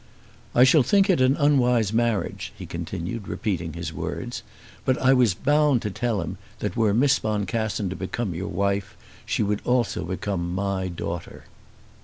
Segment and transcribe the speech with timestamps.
[0.55, 4.41] "I shall think it an unwise marriage," he continued, repeating his words;
[4.83, 8.97] "but I was bound to tell him that were Miss Boncassen to become your wife
[9.27, 11.43] she would also become my daughter."